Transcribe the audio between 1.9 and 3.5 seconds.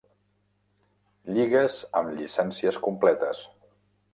amb llicències completes.